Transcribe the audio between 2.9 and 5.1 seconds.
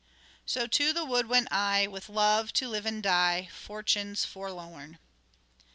die, Fortune's forlorn."